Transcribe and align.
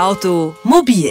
Automobil 0.00 1.10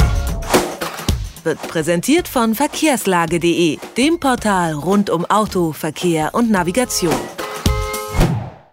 wird 1.43 1.61
präsentiert 1.67 2.27
von 2.27 2.55
verkehrslage.de, 2.55 3.77
dem 3.95 4.19
Portal 4.19 4.73
rund 4.73 5.11
um 5.11 5.25
Auto, 5.25 5.73
Verkehr 5.73 6.33
und 6.33 6.49
Navigation. 6.49 7.13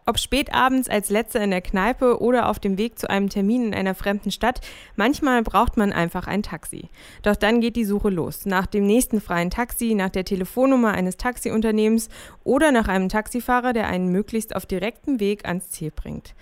Ob 0.07 0.19
spätabends 0.19 0.89
als 0.89 1.11
Letzter 1.11 1.43
in 1.43 1.51
der 1.51 1.61
Kneipe 1.61 2.23
oder 2.23 2.49
auf 2.49 2.59
dem 2.59 2.79
Weg 2.79 2.99
zu 2.99 3.11
einem 3.11 3.29
Termin 3.29 3.67
in 3.67 3.75
einer 3.75 3.95
fremden 3.95 4.31
Stadt, 4.31 4.62
manchmal 4.95 5.43
braucht 5.43 5.77
man 5.77 5.93
einfach 5.93 6.29
ein 6.29 6.43
Taxi. 6.43 6.89
Doch 7.23 7.37
dann 7.37 7.61
geht 7.61 7.77
die 7.77 7.85
Suche 7.85 8.09
los. 8.09 8.46
Nach 8.46 8.64
dem 8.67 8.87
nächsten 8.87 9.21
freien 9.21 9.51
Taxi, 9.51 9.95
nach 9.95 10.11
der 10.11 10.25
Telefonnummer 10.25 10.93
eines 10.93 11.19
Taxiunternehmens 11.19 12.09
oder 12.43 12.73
nach 12.73 12.89
einem 12.89 13.11
Taxifahrer, 13.11 13.75
der 13.75 13.89
einen 13.89 14.09
möglichst 14.09 14.57
auf 14.57 14.64
direktem 14.64 15.21
Weg 15.21 15.45
ans 15.45 15.69
Ziel 15.69 15.91
bringt. 15.91 16.35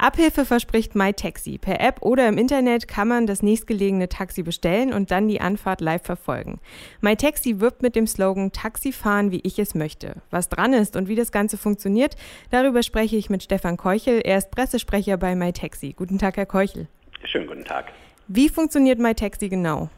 Abhilfe 0.00 0.44
verspricht 0.44 0.94
MyTaxi. 0.94 1.58
Per 1.58 1.80
App 1.80 2.02
oder 2.02 2.28
im 2.28 2.38
Internet 2.38 2.86
kann 2.86 3.08
man 3.08 3.26
das 3.26 3.42
nächstgelegene 3.42 4.08
Taxi 4.08 4.44
bestellen 4.44 4.92
und 4.92 5.10
dann 5.10 5.26
die 5.26 5.40
Anfahrt 5.40 5.80
live 5.80 6.04
verfolgen. 6.04 6.60
MyTaxi 7.00 7.58
wirbt 7.58 7.82
mit 7.82 7.96
dem 7.96 8.06
Slogan 8.06 8.52
Taxi 8.52 8.92
fahren, 8.92 9.32
wie 9.32 9.40
ich 9.40 9.58
es 9.58 9.74
möchte. 9.74 10.22
Was 10.30 10.48
dran 10.48 10.72
ist 10.72 10.94
und 10.94 11.08
wie 11.08 11.16
das 11.16 11.32
Ganze 11.32 11.58
funktioniert, 11.58 12.14
darüber 12.50 12.84
spreche 12.84 13.16
ich 13.16 13.28
mit 13.28 13.42
Stefan 13.42 13.76
Keuchel. 13.76 14.20
Er 14.20 14.38
ist 14.38 14.52
Pressesprecher 14.52 15.16
bei 15.16 15.34
MyTaxi. 15.34 15.94
Guten 15.94 16.18
Tag, 16.18 16.36
Herr 16.36 16.46
Keuchel. 16.46 16.86
Schönen 17.24 17.48
guten 17.48 17.64
Tag. 17.64 17.86
Wie 18.28 18.48
funktioniert 18.48 19.00
MyTaxi 19.00 19.48
genau? 19.48 19.90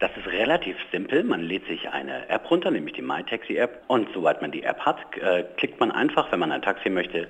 Das 0.00 0.10
ist 0.16 0.26
relativ 0.26 0.76
simpel. 0.90 1.22
Man 1.22 1.42
lädt 1.42 1.66
sich 1.68 1.88
eine 1.88 2.28
App 2.28 2.50
runter, 2.50 2.70
nämlich 2.70 2.94
die 2.94 3.02
MyTaxi-App. 3.02 3.84
Und 3.86 4.08
sobald 4.12 4.42
man 4.42 4.50
die 4.50 4.64
App 4.64 4.80
hat, 4.80 4.98
äh, 5.18 5.44
klickt 5.56 5.78
man 5.78 5.92
einfach, 5.92 6.32
wenn 6.32 6.40
man 6.40 6.50
ein 6.50 6.62
Taxi 6.62 6.90
möchte, 6.90 7.28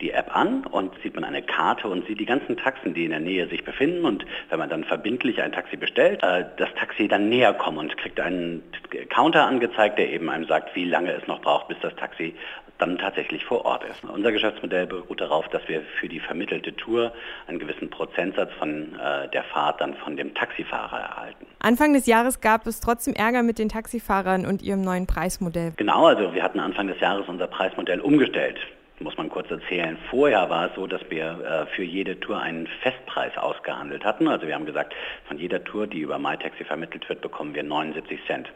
die 0.00 0.12
App 0.12 0.34
an 0.34 0.64
und 0.66 0.92
sieht 1.02 1.14
man 1.14 1.24
eine 1.24 1.42
Karte 1.42 1.88
und 1.88 2.06
sieht 2.06 2.18
die 2.18 2.26
ganzen 2.26 2.56
Taxen, 2.56 2.94
die 2.94 3.04
in 3.04 3.10
der 3.10 3.20
Nähe 3.20 3.48
sich 3.48 3.64
befinden. 3.64 4.06
Und 4.06 4.24
wenn 4.48 4.58
man 4.58 4.70
dann 4.70 4.84
verbindlich 4.84 5.42
ein 5.42 5.52
Taxi 5.52 5.76
bestellt, 5.76 6.22
äh, 6.22 6.46
das 6.56 6.72
Taxi 6.74 7.06
dann 7.06 7.28
näher 7.28 7.52
kommt 7.52 7.78
und 7.78 7.96
kriegt 7.98 8.18
einen 8.18 8.62
Counter 9.10 9.46
angezeigt, 9.46 9.98
der 9.98 10.10
eben 10.10 10.30
einem 10.30 10.46
sagt, 10.46 10.74
wie 10.74 10.84
lange 10.84 11.12
es 11.12 11.26
noch 11.26 11.42
braucht, 11.42 11.68
bis 11.68 11.78
das 11.80 11.94
Taxi 11.96 12.34
dann 12.78 12.98
tatsächlich 12.98 13.44
vor 13.44 13.64
Ort 13.64 13.84
ist. 13.84 14.04
Unser 14.04 14.32
Geschäftsmodell 14.32 14.86
beruht 14.86 15.20
darauf, 15.20 15.48
dass 15.48 15.66
wir 15.68 15.82
für 16.00 16.08
die 16.08 16.20
vermittelte 16.20 16.74
Tour 16.74 17.12
einen 17.46 17.58
gewissen 17.58 17.90
Prozentsatz 17.90 18.52
von 18.58 18.94
äh, 18.98 19.28
der 19.28 19.44
Fahrt 19.44 19.80
dann 19.80 19.94
von 19.94 20.16
dem 20.16 20.34
Taxifahrer 20.34 20.98
erhalten. 20.98 21.46
Anfang 21.60 21.92
des 21.92 22.06
Jahres 22.06 22.40
gab 22.40 22.66
es 22.66 22.80
trotzdem 22.80 23.14
Ärger 23.14 23.42
mit 23.42 23.58
den 23.58 23.68
Taxifahrern 23.68 24.46
und 24.46 24.62
ihrem 24.62 24.82
neuen 24.82 25.06
Preismodell. 25.06 25.72
Genau, 25.76 26.06
also 26.06 26.34
wir 26.34 26.42
hatten 26.42 26.60
Anfang 26.60 26.86
des 26.86 27.00
Jahres 27.00 27.26
unser 27.28 27.46
Preismodell 27.46 28.00
umgestellt 28.00 28.58
muss 29.00 29.16
man 29.16 29.28
kurz 29.28 29.50
erzählen. 29.50 29.98
Vorher 30.10 30.48
war 30.48 30.68
es 30.68 30.74
so, 30.74 30.86
dass 30.86 31.02
wir 31.10 31.66
äh, 31.70 31.74
für 31.74 31.82
jede 31.82 32.18
Tour 32.18 32.40
einen 32.40 32.66
Festpreis 32.82 33.36
ausgehandelt 33.36 34.04
hatten. 34.04 34.26
Also 34.28 34.46
wir 34.46 34.54
haben 34.54 34.66
gesagt, 34.66 34.94
von 35.28 35.38
jeder 35.38 35.62
Tour, 35.62 35.86
die 35.86 36.00
über 36.00 36.18
MyTaxi 36.18 36.64
vermittelt 36.64 37.08
wird, 37.08 37.20
bekommen 37.20 37.54
wir 37.54 37.62
79 37.62 38.20
Cent. 38.26 38.50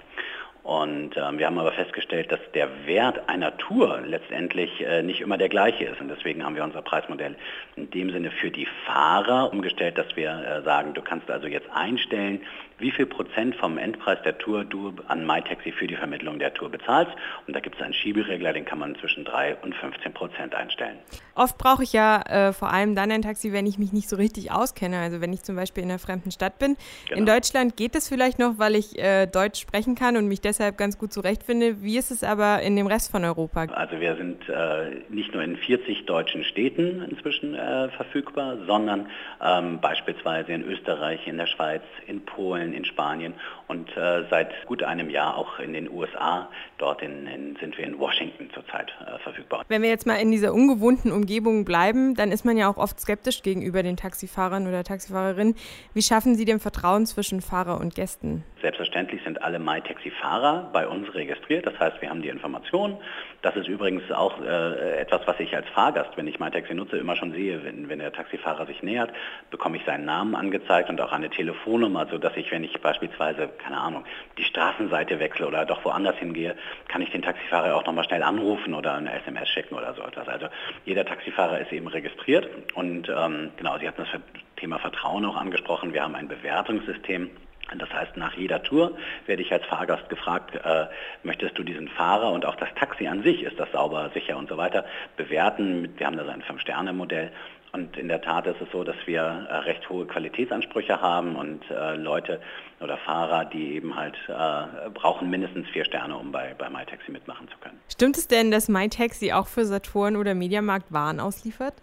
Und 0.62 1.16
äh, 1.16 1.38
wir 1.38 1.46
haben 1.46 1.58
aber 1.58 1.72
festgestellt, 1.72 2.30
dass 2.30 2.40
der 2.54 2.68
Wert 2.86 3.28
einer 3.28 3.56
Tour 3.56 4.00
letztendlich 4.04 4.80
äh, 4.80 5.02
nicht 5.02 5.20
immer 5.20 5.38
der 5.38 5.48
gleiche 5.48 5.84
ist. 5.84 6.00
Und 6.00 6.08
deswegen 6.08 6.44
haben 6.44 6.54
wir 6.54 6.64
unser 6.64 6.82
Preismodell 6.82 7.36
in 7.76 7.90
dem 7.90 8.10
Sinne 8.10 8.30
für 8.30 8.50
die 8.50 8.68
Fahrer 8.86 9.52
umgestellt, 9.52 9.96
dass 9.96 10.14
wir 10.16 10.30
äh, 10.30 10.62
sagen, 10.62 10.92
du 10.92 11.02
kannst 11.02 11.30
also 11.30 11.46
jetzt 11.46 11.68
einstellen, 11.72 12.40
wie 12.80 12.90
viel 12.90 13.06
Prozent 13.06 13.54
vom 13.56 13.78
Endpreis 13.78 14.18
der 14.24 14.38
Tour 14.38 14.64
du 14.64 14.94
an 15.08 15.26
MyTaxi 15.26 15.72
für 15.72 15.86
die 15.86 15.96
Vermittlung 15.96 16.38
der 16.38 16.52
Tour 16.54 16.70
bezahlst. 16.70 17.12
Und 17.46 17.54
da 17.54 17.60
gibt 17.60 17.76
es 17.76 17.82
einen 17.82 17.94
Schieberegler, 17.94 18.52
den 18.52 18.64
kann 18.64 18.78
man 18.78 18.96
zwischen 18.96 19.24
3 19.24 19.56
und 19.56 19.74
15 19.74 20.12
Prozent 20.12 20.54
einstellen. 20.54 20.98
Oft 21.34 21.58
brauche 21.58 21.82
ich 21.82 21.92
ja 21.92 22.22
äh, 22.22 22.52
vor 22.52 22.70
allem 22.70 22.94
dann 22.94 23.10
ein 23.10 23.22
Taxi, 23.22 23.52
wenn 23.52 23.66
ich 23.66 23.78
mich 23.78 23.92
nicht 23.92 24.08
so 24.08 24.16
richtig 24.16 24.50
auskenne. 24.50 24.98
Also 24.98 25.20
wenn 25.20 25.32
ich 25.32 25.42
zum 25.42 25.56
Beispiel 25.56 25.84
in 25.84 25.90
einer 25.90 25.98
fremden 25.98 26.30
Stadt 26.30 26.58
bin. 26.58 26.76
Genau. 27.08 27.18
In 27.18 27.26
Deutschland 27.26 27.76
geht 27.76 27.94
es 27.94 28.08
vielleicht 28.08 28.38
noch, 28.38 28.58
weil 28.58 28.74
ich 28.74 28.98
äh, 28.98 29.26
Deutsch 29.26 29.60
sprechen 29.60 29.94
kann 29.94 30.16
und 30.16 30.26
mich 30.26 30.40
deshalb 30.50 30.76
ganz 30.76 30.98
gut 30.98 31.12
zurechtfinde. 31.12 31.82
Wie 31.82 31.96
ist 31.96 32.10
es 32.10 32.24
aber 32.24 32.60
in 32.62 32.76
dem 32.76 32.86
Rest 32.86 33.10
von 33.10 33.24
Europa? 33.24 33.66
Also 33.72 34.00
wir 34.00 34.16
sind 34.16 34.48
äh, 34.48 35.02
nicht 35.08 35.32
nur 35.32 35.42
in 35.42 35.56
40 35.56 36.06
deutschen 36.06 36.44
Städten 36.44 37.02
inzwischen 37.08 37.54
äh, 37.54 37.88
verfügbar, 37.90 38.58
sondern 38.66 39.08
ähm, 39.42 39.80
beispielsweise 39.80 40.52
in 40.52 40.64
Österreich, 40.64 41.26
in 41.26 41.38
der 41.38 41.46
Schweiz, 41.46 41.82
in 42.06 42.24
Polen, 42.24 42.72
in 42.72 42.84
Spanien 42.84 43.34
und 43.68 43.96
äh, 43.96 44.24
seit 44.28 44.66
gut 44.66 44.82
einem 44.82 45.10
Jahr 45.10 45.36
auch 45.36 45.60
in 45.60 45.72
den 45.72 45.88
USA. 45.88 46.48
Dort 46.78 47.02
in, 47.02 47.26
in, 47.26 47.56
sind 47.60 47.78
wir 47.78 47.84
in 47.84 47.98
Washington 47.98 48.50
zurzeit 48.52 48.92
äh, 49.06 49.18
verfügbar. 49.20 49.64
Wenn 49.68 49.82
wir 49.82 49.88
jetzt 49.88 50.06
mal 50.06 50.16
in 50.16 50.32
dieser 50.32 50.52
ungewohnten 50.52 51.12
Umgebung 51.12 51.64
bleiben, 51.64 52.14
dann 52.16 52.32
ist 52.32 52.44
man 52.44 52.56
ja 52.56 52.68
auch 52.68 52.76
oft 52.76 52.98
skeptisch 52.98 53.42
gegenüber 53.42 53.82
den 53.84 53.96
Taxifahrern 53.96 54.66
oder 54.66 54.82
Taxifahrerinnen. 54.82 55.54
Wie 55.94 56.02
schaffen 56.02 56.34
Sie 56.34 56.44
denn 56.44 56.58
Vertrauen 56.58 57.06
zwischen 57.06 57.40
Fahrer 57.40 57.80
und 57.80 57.94
Gästen? 57.94 58.42
Selbstverständlich 58.60 59.22
sind 59.24 59.40
alle 59.42 59.58
MyTaxi-Fahrer 59.58 60.39
bei 60.72 60.86
uns 60.86 61.14
registriert. 61.14 61.66
Das 61.66 61.78
heißt, 61.78 62.00
wir 62.00 62.10
haben 62.10 62.22
die 62.22 62.28
Informationen. 62.28 62.96
Das 63.42 63.56
ist 63.56 63.68
übrigens 63.68 64.10
auch 64.10 64.40
äh, 64.40 65.00
etwas, 65.00 65.26
was 65.26 65.38
ich 65.40 65.54
als 65.54 65.68
Fahrgast, 65.68 66.16
wenn 66.16 66.26
ich 66.26 66.38
MyTaxi 66.38 66.74
nutze, 66.74 66.98
immer 66.98 67.16
schon 67.16 67.32
sehe. 67.32 67.64
Wenn, 67.64 67.88
wenn 67.88 67.98
der 67.98 68.12
Taxifahrer 68.12 68.66
sich 68.66 68.82
nähert, 68.82 69.10
bekomme 69.50 69.76
ich 69.76 69.84
seinen 69.84 70.04
Namen 70.04 70.34
angezeigt 70.34 70.90
und 70.90 71.00
auch 71.00 71.12
eine 71.12 71.30
Telefonnummer, 71.30 72.06
sodass 72.10 72.36
ich, 72.36 72.50
wenn 72.50 72.64
ich 72.64 72.80
beispielsweise, 72.80 73.48
keine 73.48 73.78
Ahnung, 73.78 74.04
die 74.38 74.44
Straßenseite 74.44 75.18
wechsle 75.18 75.46
oder 75.46 75.64
doch 75.64 75.84
woanders 75.84 76.16
hingehe, 76.16 76.56
kann 76.88 77.02
ich 77.02 77.10
den 77.10 77.22
Taxifahrer 77.22 77.76
auch 77.76 77.86
nochmal 77.86 78.04
schnell 78.04 78.22
anrufen 78.22 78.74
oder 78.74 78.94
eine 78.94 79.12
SMS 79.12 79.48
schicken 79.48 79.74
oder 79.74 79.94
so 79.94 80.02
etwas. 80.02 80.28
Also 80.28 80.46
jeder 80.84 81.04
Taxifahrer 81.04 81.60
ist 81.60 81.72
eben 81.72 81.86
registriert 81.86 82.48
und 82.74 83.08
ähm, 83.08 83.50
genau, 83.56 83.78
Sie 83.78 83.88
hatten 83.88 84.04
das 84.10 84.20
Thema 84.56 84.78
Vertrauen 84.78 85.24
auch 85.24 85.36
angesprochen. 85.36 85.92
Wir 85.92 86.02
haben 86.02 86.14
ein 86.14 86.28
Bewertungssystem 86.28 87.30
das 87.78 87.90
heißt, 87.92 88.16
nach 88.16 88.34
jeder 88.34 88.62
Tour 88.62 88.96
werde 89.26 89.42
ich 89.42 89.52
als 89.52 89.64
Fahrgast 89.66 90.08
gefragt, 90.08 90.56
äh, 90.56 90.86
möchtest 91.22 91.56
du 91.58 91.62
diesen 91.62 91.88
Fahrer 91.88 92.32
und 92.32 92.44
auch 92.44 92.56
das 92.56 92.68
Taxi 92.74 93.06
an 93.06 93.22
sich, 93.22 93.42
ist 93.42 93.58
das 93.58 93.70
sauber, 93.72 94.10
sicher 94.14 94.36
und 94.36 94.48
so 94.48 94.56
weiter, 94.56 94.84
bewerten. 95.16 95.92
Wir 95.96 96.06
haben 96.06 96.16
da 96.16 96.24
so 96.24 96.30
ein 96.30 96.42
Fünf-Sterne-Modell. 96.42 97.30
Und 97.72 97.96
in 97.96 98.08
der 98.08 98.20
Tat 98.20 98.46
ist 98.48 98.60
es 98.60 98.68
so, 98.72 98.82
dass 98.82 98.96
wir 99.06 99.22
äh, 99.22 99.54
recht 99.58 99.88
hohe 99.88 100.04
Qualitätsansprüche 100.04 101.00
haben 101.00 101.36
und 101.36 101.70
äh, 101.70 101.94
Leute 101.94 102.40
oder 102.80 102.96
Fahrer, 102.96 103.44
die 103.44 103.74
eben 103.74 103.94
halt 103.94 104.16
äh, 104.26 104.90
brauchen 104.90 105.30
mindestens 105.30 105.68
vier 105.68 105.84
Sterne, 105.84 106.16
um 106.16 106.32
bei, 106.32 106.54
bei 106.58 106.68
MyTaxi 106.68 107.12
mitmachen 107.12 107.48
zu 107.48 107.56
können. 107.58 107.78
Stimmt 107.88 108.16
es 108.16 108.26
denn, 108.26 108.50
dass 108.50 108.68
MyTaxi 108.68 109.32
auch 109.32 109.46
für 109.46 109.64
Saturn 109.64 110.16
oder 110.16 110.34
Mediamarkt 110.34 110.92
Waren 110.92 111.20
ausliefert? 111.20 111.74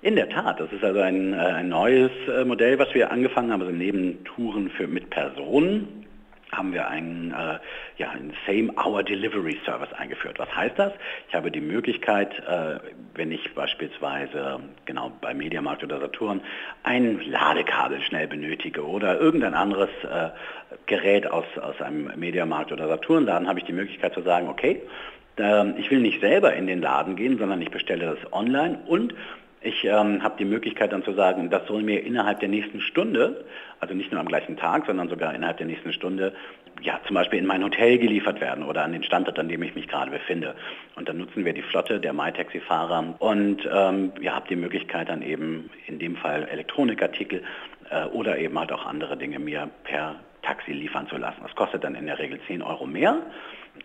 In 0.00 0.14
der 0.14 0.28
Tat, 0.28 0.60
das 0.60 0.72
ist 0.72 0.84
also 0.84 1.00
ein, 1.00 1.32
äh, 1.32 1.36
ein 1.36 1.68
neues 1.68 2.12
äh, 2.28 2.44
Modell, 2.44 2.78
was 2.78 2.94
wir 2.94 3.10
angefangen 3.10 3.50
haben, 3.52 3.62
also 3.62 3.72
neben 3.72 4.22
Touren 4.24 4.70
für, 4.70 4.86
mit 4.86 5.10
Personen 5.10 6.04
haben 6.52 6.72
wir 6.72 6.88
einen, 6.88 7.32
äh, 7.32 7.58
ja, 7.98 8.10
einen 8.10 8.32
Same-Hour-Delivery-Service 8.46 9.92
eingeführt. 9.92 10.38
Was 10.38 10.54
heißt 10.54 10.78
das? 10.78 10.92
Ich 11.28 11.34
habe 11.34 11.50
die 11.50 11.60
Möglichkeit, 11.60 12.38
äh, 12.38 12.78
wenn 13.14 13.32
ich 13.32 13.54
beispielsweise 13.54 14.60
genau 14.86 15.12
bei 15.20 15.34
Mediamarkt 15.34 15.82
oder 15.82 16.00
Saturn 16.00 16.40
ein 16.84 17.20
Ladekabel 17.20 18.00
schnell 18.00 18.28
benötige 18.28 18.86
oder 18.86 19.20
irgendein 19.20 19.54
anderes 19.54 19.90
äh, 20.04 20.28
Gerät 20.86 21.30
aus, 21.30 21.44
aus 21.60 21.80
einem 21.82 22.12
Mediamarkt 22.16 22.72
oder 22.72 22.88
Saturn-Laden, 22.88 23.48
habe 23.48 23.58
ich 23.58 23.66
die 23.66 23.72
Möglichkeit 23.72 24.14
zu 24.14 24.22
sagen, 24.22 24.48
okay, 24.48 24.80
ähm, 25.38 25.74
ich 25.76 25.90
will 25.90 26.00
nicht 26.00 26.20
selber 26.20 26.54
in 26.54 26.66
den 26.66 26.80
Laden 26.80 27.16
gehen, 27.16 27.36
sondern 27.36 27.60
ich 27.60 27.70
bestelle 27.70 28.06
das 28.06 28.32
online 28.32 28.78
und 28.86 29.12
ich 29.60 29.84
ähm, 29.84 30.22
habe 30.22 30.36
die 30.38 30.44
Möglichkeit 30.44 30.92
dann 30.92 31.02
zu 31.02 31.12
sagen, 31.14 31.50
das 31.50 31.66
soll 31.66 31.82
mir 31.82 32.04
innerhalb 32.04 32.40
der 32.40 32.48
nächsten 32.48 32.80
Stunde, 32.80 33.44
also 33.80 33.94
nicht 33.94 34.12
nur 34.12 34.20
am 34.20 34.28
gleichen 34.28 34.56
Tag, 34.56 34.86
sondern 34.86 35.08
sogar 35.08 35.34
innerhalb 35.34 35.56
der 35.58 35.66
nächsten 35.66 35.92
Stunde, 35.92 36.32
ja 36.80 37.00
zum 37.06 37.14
Beispiel 37.14 37.38
in 37.40 37.46
mein 37.46 37.64
Hotel 37.64 37.98
geliefert 37.98 38.40
werden 38.40 38.62
oder 38.62 38.84
an 38.84 38.92
den 38.92 39.02
Standort, 39.02 39.38
an 39.38 39.48
dem 39.48 39.62
ich 39.62 39.74
mich 39.74 39.88
gerade 39.88 40.10
befinde. 40.10 40.54
Und 40.94 41.08
dann 41.08 41.18
nutzen 41.18 41.44
wir 41.44 41.52
die 41.52 41.62
Flotte 41.62 41.98
der 42.00 42.12
MyTaxi-Fahrer 42.12 43.14
und 43.18 43.68
ähm, 43.72 44.12
ja, 44.20 44.34
habe 44.34 44.48
die 44.48 44.56
Möglichkeit 44.56 45.08
dann 45.08 45.22
eben 45.22 45.70
in 45.86 45.98
dem 45.98 46.16
Fall 46.16 46.46
Elektronikartikel 46.50 47.42
oder 48.12 48.38
eben 48.38 48.58
halt 48.58 48.72
auch 48.72 48.84
andere 48.86 49.16
Dinge 49.16 49.38
mir 49.38 49.68
per 49.84 50.16
Taxi 50.42 50.72
liefern 50.72 51.08
zu 51.08 51.16
lassen. 51.16 51.40
Das 51.42 51.54
kostet 51.54 51.84
dann 51.84 51.94
in 51.94 52.06
der 52.06 52.18
Regel 52.18 52.40
10 52.46 52.62
Euro 52.62 52.86
mehr 52.86 53.22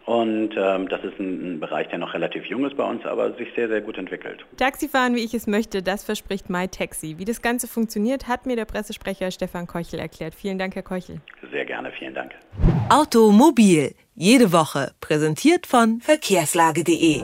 und 0.05 0.51
ähm, 0.57 0.89
das 0.89 1.03
ist 1.03 1.19
ein, 1.19 1.55
ein, 1.55 1.59
Bereich, 1.59 1.87
der 1.89 1.99
noch 1.99 2.13
relativ 2.13 2.45
jung 2.45 2.65
ist 2.65 2.75
bei 2.75 2.83
uns, 2.83 3.05
aber 3.05 3.33
sich 3.35 3.47
sehr, 3.55 3.67
sehr 3.67 3.81
gut 3.81 3.97
entwickelt. 3.97 4.45
Taxifahren, 4.57 5.15
wie 5.15 5.23
ich 5.23 5.33
es 5.33 5.47
möchte, 5.47 5.81
das 5.81 6.03
verspricht 6.03 6.49
MyTaxi. 6.49 7.17
Wie 7.17 7.25
das 7.25 7.41
Ganze 7.41 7.67
funktioniert, 7.67 8.27
hat 8.27 8.45
mir 8.45 8.55
der 8.55 8.65
Pressesprecher 8.65 9.31
Stefan 9.31 9.67
Keuchel 9.67 9.99
erklärt. 9.99 10.35
Vielen 10.35 10.59
Dank, 10.59 10.75
Herr 10.75 10.83
Keuchel. 10.83 11.21
Sehr 11.51 11.65
gerne, 11.65 11.91
vielen 11.97 12.13
Dank. 12.13 12.31
Automobil, 12.89 13.93
jede 14.15 14.51
Woche, 14.51 14.91
präsentiert 14.99 15.67
von 15.67 16.01
verkehrslage.de. 16.01 17.23